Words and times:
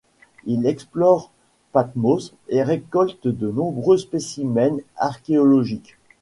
Il 0.45 0.65
explore 0.65 1.29
Patmos 1.73 2.33
et 2.49 2.63
récolte 2.63 3.27
de 3.27 3.51
nombreux 3.51 3.99
spécimens 3.99 4.79
archéologiques. 4.97 5.95